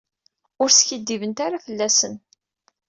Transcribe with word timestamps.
Ur 0.61 0.69
skiddibent 0.71 1.39
ara 1.45 1.63
fell-asen. 1.65 2.15